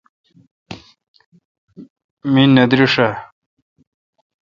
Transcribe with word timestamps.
می 2.31 2.43
نہ 2.55 2.63
درݭ 2.69 2.93
اؘ۔ 3.05 3.09